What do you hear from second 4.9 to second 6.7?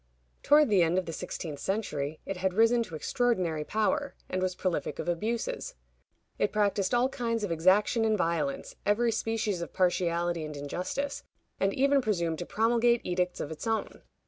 of abuses. It